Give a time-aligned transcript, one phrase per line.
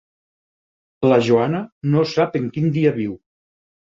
[1.11, 1.61] La Joana
[1.93, 3.15] no sap en quin dia viu.